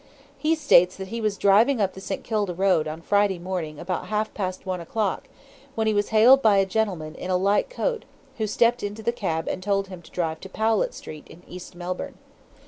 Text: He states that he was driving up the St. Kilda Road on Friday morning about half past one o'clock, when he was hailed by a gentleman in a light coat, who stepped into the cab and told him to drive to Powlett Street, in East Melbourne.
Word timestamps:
He 0.35 0.55
states 0.55 0.95
that 0.95 1.09
he 1.09 1.21
was 1.21 1.37
driving 1.37 1.79
up 1.79 1.93
the 1.93 2.01
St. 2.01 2.23
Kilda 2.23 2.55
Road 2.55 2.87
on 2.87 3.01
Friday 3.03 3.37
morning 3.37 3.77
about 3.77 4.07
half 4.07 4.33
past 4.33 4.65
one 4.65 4.81
o'clock, 4.81 5.25
when 5.75 5.85
he 5.85 5.93
was 5.93 6.09
hailed 6.09 6.41
by 6.41 6.57
a 6.57 6.65
gentleman 6.65 7.13
in 7.13 7.29
a 7.29 7.37
light 7.37 7.69
coat, 7.69 8.05
who 8.39 8.47
stepped 8.47 8.81
into 8.81 9.03
the 9.03 9.11
cab 9.11 9.47
and 9.47 9.61
told 9.61 9.89
him 9.89 10.01
to 10.01 10.09
drive 10.09 10.39
to 10.39 10.49
Powlett 10.49 10.95
Street, 10.95 11.27
in 11.27 11.43
East 11.47 11.75
Melbourne. 11.75 12.17